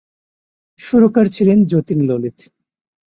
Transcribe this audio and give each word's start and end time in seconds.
সুরকার 0.79 1.25
ছিলেন 1.27 1.57
যতীন-ললিত। 1.65 2.37